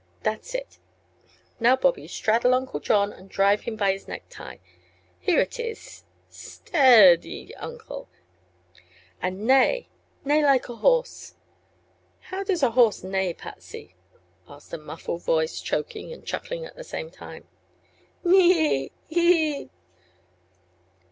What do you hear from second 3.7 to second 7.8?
by his necktie here it is. S t e a d y,